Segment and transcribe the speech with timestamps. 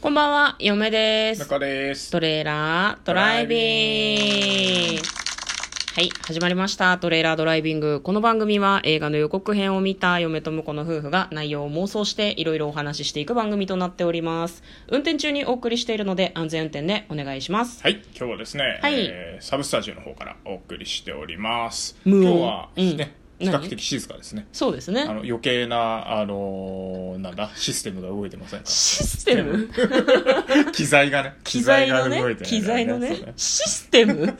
[0.00, 1.40] こんばんは、嫁です。
[1.40, 2.12] 中です。
[2.12, 5.02] トレーラードライビング。
[5.96, 6.96] はい、始まりました。
[6.98, 8.00] トレーラードライビング。
[8.00, 14.62] この番組は映画の予告編を見た嫁と婿の夫婦が内容を妄想していろいろお話ししていく番組となっております。
[14.86, 17.82] 運転中にお送りしているので安全運転でお願いします。
[17.82, 21.96] はい、今日はですね、はいえーサブスタジオの方からお送りしております。
[22.06, 23.60] 今日は、うんね、比何？
[23.62, 24.46] 較的静かですね。
[24.52, 25.02] そうですね。
[25.02, 28.66] あの余計な、あのーなんだ、システムが動いてませんか？
[28.66, 29.68] システム？
[30.72, 32.20] 機材がね、機材のね？
[32.20, 33.16] 動いてない機材のね？
[33.36, 34.36] システム？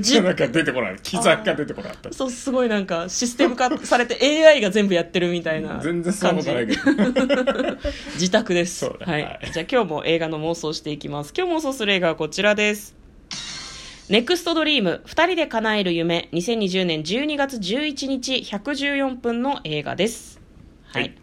[0.00, 0.96] じなんか出てこない。
[1.02, 2.12] 機材が出てこなかった。
[2.12, 5.84] そう、すごいなんか、システム化されて AI が全部やってるみたいな感じ。
[5.86, 6.82] 全然そんなことないけど。
[8.14, 8.78] 自宅です。
[8.80, 9.22] そうだはい。
[9.22, 11.32] はいじゃあ今日も映画の妄想していきます。
[11.36, 13.01] 今日妄想する映画はこちらです。
[14.12, 20.38] ネクストドリーム二人で叶える夢2020年12月11日114分の映画です。
[20.84, 21.04] はい。
[21.04, 21.14] はい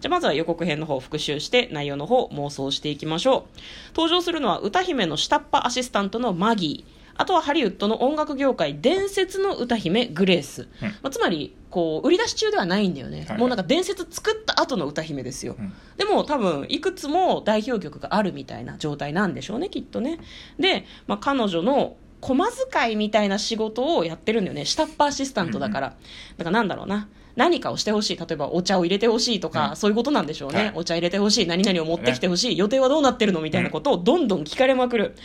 [0.00, 3.58] じゃあまずは予告編の方を復習して内容の方を妄想していきましょう。
[3.96, 7.00] 登場するのは歌姫の下っ端アシスタントのマギー。
[7.16, 10.68] あとはハリウッドの音楽業界伝説の歌姫グレース。
[11.02, 13.26] まあ、つまり、こう、売り出し中ではないんだよね。
[13.28, 15.56] はいもうなんか伝説作った後の歌姫ですよ。
[15.58, 20.18] うんでも多分いくつも代表曲があるみたいな状態なんでしょうねきっとね
[20.58, 24.64] で、まあ、彼女の駒遣いみたいな仕事をやってるんだよね。
[24.64, 25.96] 下っ端アシスタントだから、
[26.36, 27.08] だからなんだろうな。
[27.36, 28.16] 何かをしてほしい。
[28.16, 30.72] 例えばお茶を入れてほしいとか、うんそういうことなんでしょうね、はい。
[30.74, 31.46] お茶入れてほしい。
[31.46, 35.16] 何々を持ってきてほしい、予定はどうなってるのみたいなことをどんどん聞かれまくる。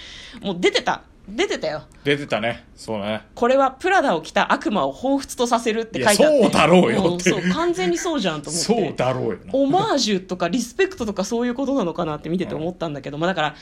[0.41, 1.03] もう出てた。
[1.27, 1.81] 出てたよ。
[2.03, 2.65] 出てたね。
[2.75, 3.23] そうね。
[3.33, 6.37] これはプラダを着た悪魔を彷彿とさせるって書いてあって。
[6.37, 7.31] いやそうだろうよって。
[7.31, 7.51] んそう。
[7.51, 8.65] 完全にそうじゃんと思って。
[8.67, 9.53] そうだろうよな。
[9.53, 13.55] オマージュとかリスペクトとかそういうことなのかなって見てて思ったんだけど、まあだから、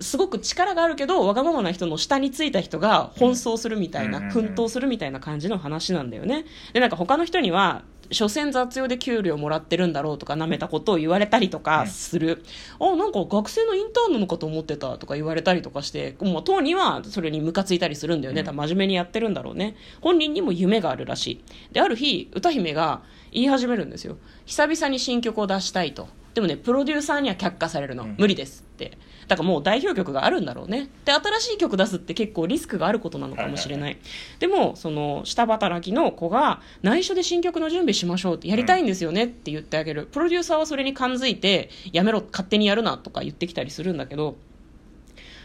[0.00, 6.44] すごく力があるけど、わがままな人の下についた人が奔走するみたいな、うん奮闘するみたいな感じの話なんだよね。
[6.72, 12.42] で、なんか他の人には、所詮雑用で給料もらってるんだろうとか、舐めたことを言われたりとかする。
[12.80, 18.42] あ、なんか学生のインターンなのかと思ってたとか言われたりとかして、もう当にはそれにムカついたりするんだよね。
[18.42, 19.76] 多分真面目にやってるんだろうね。
[20.00, 21.44] 本人にも夢があるらしい。
[21.72, 23.02] で、ある日、歌姫が
[23.32, 24.16] 言い始めるんですよ。
[24.44, 26.08] 久々に新曲を出したいと。
[26.34, 28.06] でもね、プロデューサーには却下されるの。
[28.18, 28.98] 無理ですって。
[29.26, 30.88] だからもう代表曲があるんだろうね。
[31.04, 33.96] で、新しい曲出すって結構リスクがあることなのかもしれない。
[34.38, 40.08] でも、その、下働きの子が、内緒で新曲の準備しましょうって、やりたいんですよねって言ってあげる。
[40.10, 44.36] プロデューサーはそれに感づいて、やめろ、勝手にやるなとか言ってきたりするんだけど、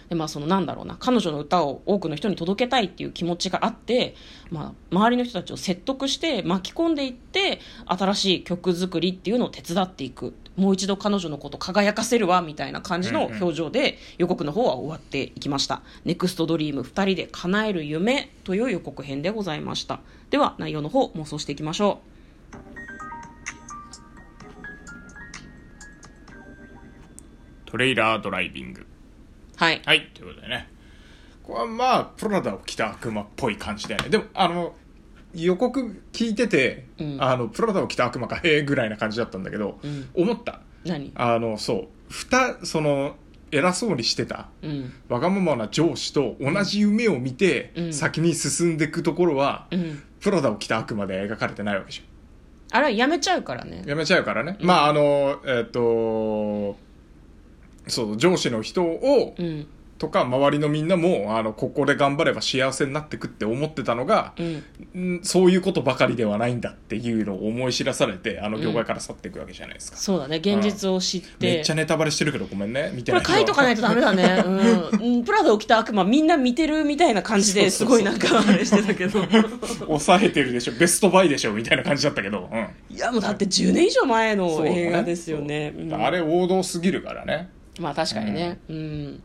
[0.09, 4.15] でまあそのなんだろうな彼女の歌を多くの人に届けたいっていう気持ちがあって、
[4.51, 19.99] まあ、周りの人たちを説得して巻き込んでいって新しい曲作りっていうのを手伝っていくもう一度彼女のこと輝かせるわみたいな感じの表情で予告の方は終わっていきました「ネクストドリーム2人で叶える夢」という予告編でございました
[20.29, 21.99] では内容の方妄想していきましょ
[27.75, 28.81] トレイラードライビング。
[28.81, 28.85] う
[29.57, 30.69] はいはい、ということでね。
[31.43, 34.09] これはまあ、プラダを着た悪魔っぽい感じだよね。
[34.09, 34.73] でも、あの、
[35.35, 37.17] 予告聞いてて、うん。
[37.19, 40.09] あの、プラダを着た悪魔か、へえぐらいな感じだったんだけど、うん。
[40.13, 40.61] 思った。
[40.85, 41.11] 何？
[41.15, 43.15] あの、そう、ふた、その、
[43.51, 44.93] 偉そうにしてた、うん。
[45.09, 47.93] わがままな上司と同じ夢を見て、うん。
[47.93, 50.01] 先に進んでいくところは、うん。
[50.19, 52.03] プラダを着た悪魔で描かれてないわけじ
[52.71, 53.81] あれはやめちゃうからね。
[53.83, 53.89] ゃん。
[53.89, 54.57] やめちゃうからね。
[54.59, 56.77] まあ、あの、えっ、と、
[57.87, 59.67] そう、上司の人を、うん
[59.97, 65.15] とか周りのみんなもあのここで頑張れば幸せになってくって思ってたのが、うん。
[65.19, 70.37] んそういうことばかりではないんだっていうのを思い知らされてあの業界から去っていくわけじゃないですか、そうだね。
[70.37, 72.91] 現実を知って、めっちゃネタバレしてるけどごめんね。
[72.93, 74.43] 見てこれない人は書いとかないとダメだね。
[74.45, 74.99] うん。
[75.15, 75.23] うん。
[75.23, 79.23] プラダを着た悪魔みんな見てるみたいな感じですごいなんか あれしてたけど。
[79.85, 80.73] 抑えてるでしょ。
[80.73, 82.95] ベストバイでしょみたいな感じだったけど、うん。
[82.95, 85.73] いやもうだって10年以上前の映画ですよね。
[85.73, 85.85] そう。
[85.85, 87.49] うんあれ王道すぎるからね。
[87.79, 88.59] まあ確かにね。
[88.69, 89.21] うん。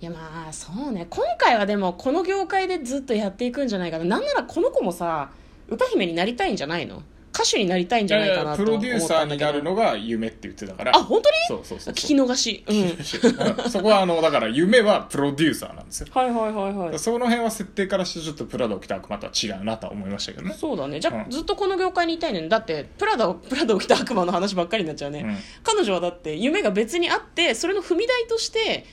[0.00, 1.06] いやまあそうね。
[1.08, 4.04] 今回はでもこの業界でずっとやっていくんじゃないかな。
[4.04, 5.30] なんならこの子もさ、
[5.68, 7.02] 歌姫になりたいんじゃないの？
[7.36, 8.64] 歌手になりたいんじゃないかなと。
[8.64, 10.96] プロデューサーになるのが夢って言ってたから。
[10.96, 11.36] あ、本当に？
[11.48, 12.64] そうそうそう聞き逃し。
[12.66, 12.76] うん。
[12.76, 16.06] う んそこはあのだから夢はプロデューサーなんですよ。
[16.12, 16.98] はいはいはいはい。
[16.98, 20.56] その辺は設定からしてちょっとプラダを着た悪魔とは違うなとは思いましたけどね。
[20.58, 20.98] そうだね。
[20.98, 21.30] じゃあ、うん。
[21.30, 25.36] ずっとこの業界にいたいのにだってプラダをプラダを着た悪魔の話ばっかりになっちゃうね、うん。
[25.62, 28.86] 彼女はだって夢が別にあってそれの踏み台として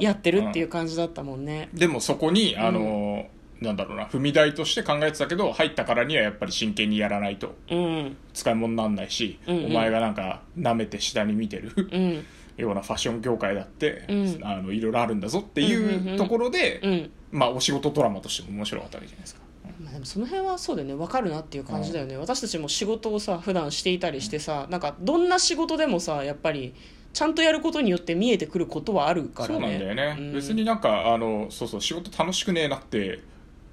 [0.00, 3.26] やってるっていうう感じだったもんね、んでもそこにあの、
[3.60, 7.56] なんだろうな踏み台として考えてたけど入ったからにはやっぱり真剣にやらないと。
[7.70, 8.16] うん。
[8.32, 9.64] 使い物になんないし、うんうん。
[9.66, 12.24] お前がなんか舐めて下に見てるうん。
[12.56, 14.40] ようなファッション業界だって、うん。
[14.42, 16.08] あのいろいろあるんだぞってうんうんうん。
[16.08, 17.10] いうところで、うん。
[17.30, 19.40] まあお仕事ドラマとしても面白かったわけじゃないですか、
[19.82, 20.94] まあ、でもその辺はそうだよね。
[20.94, 26.74] 分かるなっていう感じだよね、私たちも仕事をさ普段していたりしてさなんかどんな仕事でもさやっぱり
[27.12, 29.54] ちゃんとやることによって見えてくることはあるからね。
[29.54, 30.32] そうなんだよね、うん。
[30.32, 33.20] 別になんかあのそうそう仕事楽しくねえなって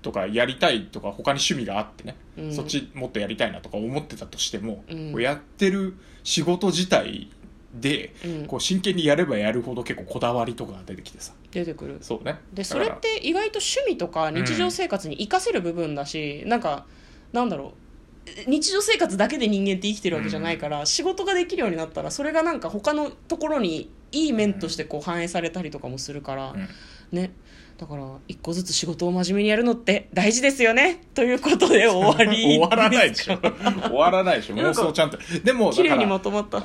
[0.05, 2.53] とかやりたいとか他に趣味があってね、うん。
[2.53, 5.11] そっちもっとやりたいなとか思ってたとしても、うん。
[5.13, 7.31] こうやってる仕事自体
[7.73, 8.45] で、うん。
[8.45, 11.33] こう真剣にやればやるほど結構こだわりとかが出てきてさ。
[11.49, 11.97] 出てくる。
[12.01, 12.39] そうね。
[12.53, 16.85] でそれって意外と趣味とか日常生活に活かせる部分だし、なんか
[17.33, 17.85] なんだろう。
[18.47, 26.67] 日常生活だけで人間って生きてるわけじゃないから、仕事ができるようになったらそれがなんか他のところにいい面としてこう反映されたりとかもするから、うん。
[27.11, 27.31] ね
[27.77, 31.01] だから一個ずつ仕事を真面目にやるのって大事ですよね。
[31.13, 32.41] ということで 終わり。
[32.41, 33.37] 終わらないでしょ。
[33.89, 34.55] 終わらないでしょ。
[34.55, 35.17] 妄想ちゃんと。
[35.43, 36.63] でもだ綺麗にまとまった。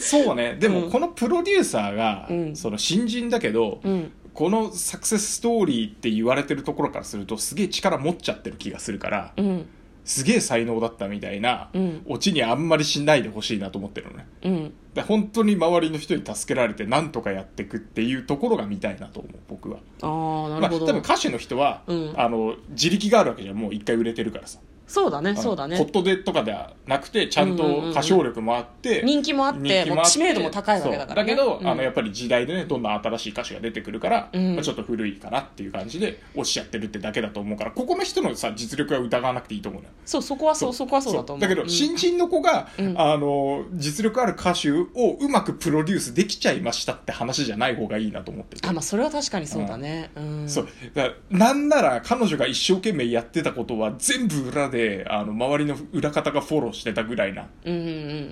[0.00, 0.56] そうね。
[0.60, 0.72] でうん。
[0.86, 2.56] もこのプロデューサーが、うん。
[2.56, 4.12] その新人だけど、うん。
[4.34, 9.66] このサクセスストーリーって言われてるところからするとすげえ力持っちゃってる気がするから、うん
[10.10, 12.02] すげえ才能だったみたいな、うん。
[12.06, 14.26] オチにあんまりしないでほしいなと思ってるのね。
[14.42, 14.74] うん。
[14.92, 19.78] で本当に周りの人に助けられてなんとかやっていくっていうところが見たいなと思う僕は。
[20.02, 22.14] ああなまあ、るほど、多分歌手の人は、うん。
[22.16, 23.56] あの自力があるわけじゃん。
[23.56, 24.58] もう一回売れてるからさ
[24.90, 25.76] そうだねそうだね。
[25.76, 31.68] ホットでとかではなくてちゃんと歌唱力もあって、人気もあってもう知名度も高いわけだから、ね、だけど、うん。
[31.68, 34.54] あのやっぱり時代でねどんどん新しい歌手が出てくるから、うん。
[34.56, 39.94] まあ、ちょっと古いかなっていう感じで落ちちゃってるってだけだと思うからここの人のさ実力は疑わなくていいと思うのよ。
[40.04, 41.40] そうそこはそうそこはそうだと思う。
[41.40, 41.68] だけど、ん。
[41.68, 43.00] 新人の子が、うん。
[43.00, 44.86] あの実力ある歌手を
[45.20, 48.66] うまくプロデュースできちゃいましたって話じゃない方がいいなと思ってて。
[48.66, 50.10] あまあそれは確かにそうだね。
[50.16, 50.48] うん。
[50.48, 50.68] そう。
[50.94, 57.46] だなんなら彼女が一生懸命やってたことは全部裏であの周りの裏方がフォローしてたぐらいな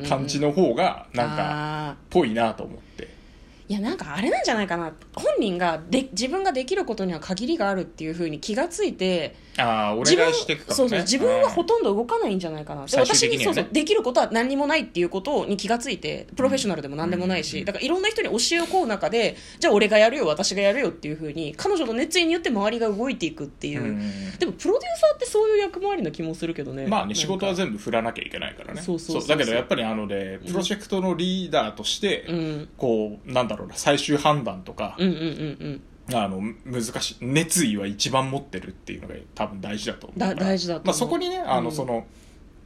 [0.08, 3.08] 感じの方がなんかぽいなと思って
[3.68, 4.92] いやなんかあれなんじゃないかな。
[5.14, 10.74] 本人がで自分ができることには限りがあるっていうふうに気がついてああお自分願いしていくかもね。
[10.74, 12.82] そうそう自分はほんとんど動かないんじゃないかな。
[12.82, 17.64] 私にそうそうできることは何にもないっていうことに気がついてプロフェッショナルでも何でもないし、うん。
[17.66, 24.38] だからいろんな人に教えを請う中でじゃあ俺がやるよ私がやるよっていうふうに彼女の熱意によって周りが動いていくっていう、うん。
[24.38, 26.86] でもプロデューサーってそういう役回りな気もするけどね。
[26.86, 28.80] まあね仕事は然全部振らなきゃいけないからね。
[28.80, 29.28] そうそうそうそう。
[29.28, 32.68] だけどやっぱりあのねプロジェクトのリーダーとして、うん。
[32.78, 36.16] こうなんだろうな最終判断とか、うんうんうんうん。
[36.16, 40.34] あの難しい熱意は一番持ってるっていうのが多分大事だと思うから。
[40.34, 40.86] だ大事だと思う。
[40.86, 41.74] まあ、そこにねあの、うん。
[41.74, 42.06] その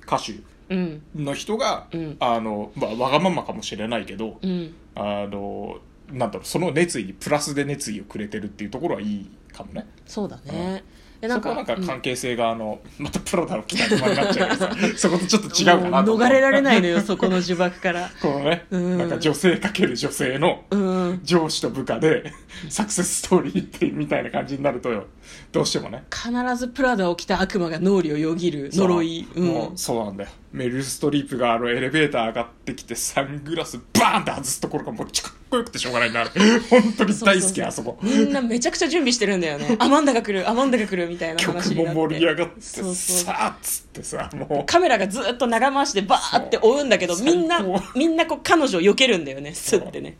[0.06, 0.34] 歌手
[0.70, 1.02] うん。
[1.16, 2.16] の人が、うん。
[2.20, 4.74] あのまあ、わがままかもしれないけど、うん。
[4.94, 5.78] あの
[6.10, 9.86] なんだろうその熱意にプラスで熱意をくれてるっていうところはいいかもね。
[10.06, 10.84] そうだね、
[11.22, 16.26] でそこはなんかうん関係性があの、またプラダの来た車になっちゃうけどさ そことちょっと違うかなと思う。
[16.26, 18.10] 逃れられないのよ そこの呪縛から。
[18.20, 18.98] このね、うん。
[18.98, 21.20] なんか女性かける女性のうん。
[21.22, 22.32] 上司と部下で
[22.68, 25.04] サクセスストーリーってみたいな感じになるとよ。
[25.52, 26.02] どうしてもね。
[26.12, 29.28] 必ずプラダを着た悪魔が脳裏をよぎる呪い。
[29.32, 29.44] そう。
[29.44, 36.26] もうそうなんだよメルストリープがあのエレベーター上がってきてサングラスバーンって外すところがもうかっこよくてしょうがないんだ
[36.68, 37.98] 本当に大好きあそこ。
[38.02, 39.76] みんなめちゃくちゃ準備してるんだよね。
[39.78, 41.94] アマンダが来るアマンダが来るみたいな曲話になって。
[41.94, 47.64] も盛り上がってさあっつってさもうカメラがずっと長回しでバーって追うんだけどみんな
[47.96, 50.18] みんなこう彼女を避けるんだよねスッてね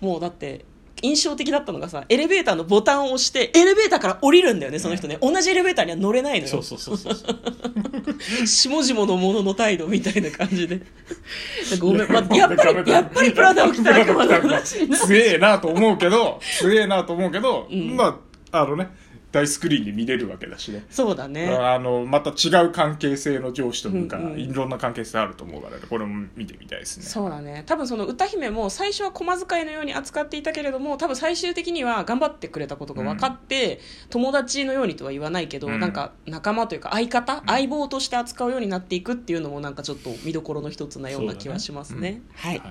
[0.00, 0.20] もう。
[0.20, 0.66] だって
[1.02, 5.18] 印象的だったのがさエレベーターのボタンを押してエレベーターから降りるんだよねその人ね。
[5.20, 6.62] 同じエレベーターには乗れないのよ。
[6.62, 8.46] そうそうそうそう。
[8.46, 10.80] 下々の者の態度みたいな感じで。
[11.78, 17.96] ごめん、まあ、やっぱりやっぱりプラダを着た悪魔の話にな強えなと思うけど強えなと思うけど、ん。
[17.96, 18.88] まああのね
[19.34, 20.86] 大スクリーンで見れるわけだしね。
[20.88, 21.48] そうだね。
[21.48, 25.82] あのまた違う関係性の上司と部下、うんうんいろんな関係性あると思うからね。
[25.90, 27.04] これも見てみたいですね。
[27.04, 27.64] そうだね。
[27.66, 35.80] 多分その歌姫も最初は駒遣いのように扱っていたけれども多分最終的には頑張ってくれたことが分かって、友達のようにとは言わないけど、うん。
[35.80, 42.22] なんか仲間というか相方、相棒として扱うようになっていくっていうのもなんかちょっと見どころの一つなような気はしますね。
[42.34, 42.62] はい、い、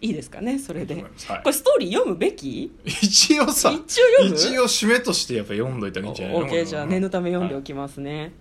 [0.00, 1.02] いですかねそれで、はい。
[1.02, 1.10] こ
[1.46, 2.72] れストーリー読むべき？
[2.84, 4.36] 一応さ一応読む？
[4.36, 8.32] 一応締めとしてやっぱ読んどいたらいいんじゃないの？OK じゃあ念のため読んでおきますね、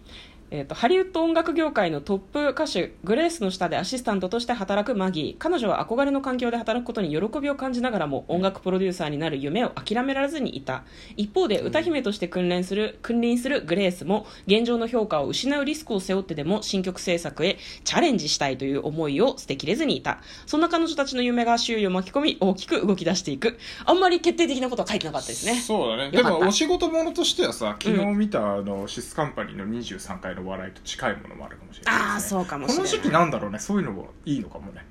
[0.49, 5.37] えー、とハリウッド音楽業界のトップ歌手グレースの下でアシスタントとして働くマギー。
[5.37, 10.85] 彼女は憧れの環境で働くことに喜びを感じながらも音楽プロデューサーになる夢を諦められずにいた。
[11.17, 20.21] 一方で歌姫として訓練する君臨するグレースも現状の評価を失うリスクを背負ってでも新曲制作へチャレンジしたいという思いを捨てきれずにいた。
[20.45, 23.59] そんな彼女たちの夢が周囲を巻き込み大きく動き出していく。
[23.83, 25.55] あんまり決定的なことは書いてなかったですね。
[25.55, 26.11] そうだね。
[26.11, 32.11] でもお仕事ものとしてはさ昨日見たあのシスカンパニーの23回の笑いと近いものもあるかもしれないですね。
[32.13, 32.85] ああそうかもしれない。
[32.89, 33.59] この時期なんだろうね。
[33.59, 34.85] そういうのもいいのかもね。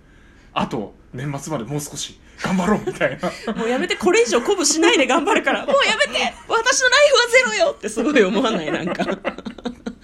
[0.53, 2.21] あと年末までもう少し。
[2.43, 3.55] 頑張ろうみたいな。
[3.55, 5.65] もうやめてこれ以上鼓舞しないで頑張るから。
[5.65, 6.35] もうやめて。
[6.49, 9.05] 私のライフはゼロよってすごい思わないなんか。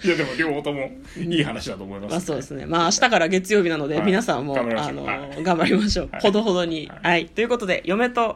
[0.03, 2.65] いやでも両方ともいい話だと思います、まあそうですね。
[2.65, 4.05] まあ明日から月曜日なので、はい。
[4.05, 5.43] 皆さんも、頑張りましあの、ょうはい。
[5.43, 6.09] 頑張りましょう。
[6.11, 6.21] はい。
[6.21, 6.99] ほどほどに、はい。
[7.03, 7.25] はい。
[7.27, 8.35] ということで、嫁と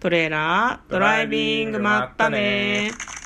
[0.00, 2.90] トレーラー、ドライビング、まったね。
[2.92, 3.23] ー。